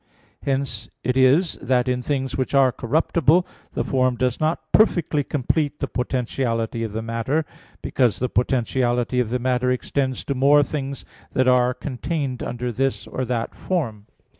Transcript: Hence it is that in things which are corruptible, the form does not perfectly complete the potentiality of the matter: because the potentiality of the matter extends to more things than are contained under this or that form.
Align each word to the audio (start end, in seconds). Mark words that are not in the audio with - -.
Hence 0.41 0.89
it 1.03 1.15
is 1.15 1.59
that 1.61 1.87
in 1.87 2.01
things 2.01 2.35
which 2.35 2.55
are 2.55 2.71
corruptible, 2.71 3.45
the 3.73 3.83
form 3.83 4.15
does 4.15 4.39
not 4.39 4.71
perfectly 4.71 5.23
complete 5.23 5.79
the 5.79 5.87
potentiality 5.87 6.81
of 6.83 6.91
the 6.93 7.03
matter: 7.03 7.45
because 7.83 8.17
the 8.17 8.27
potentiality 8.27 9.19
of 9.19 9.29
the 9.29 9.37
matter 9.37 9.69
extends 9.69 10.23
to 10.25 10.33
more 10.33 10.63
things 10.63 11.05
than 11.33 11.47
are 11.47 11.75
contained 11.75 12.41
under 12.41 12.71
this 12.71 13.05
or 13.05 13.25
that 13.25 13.53
form. 13.53 14.07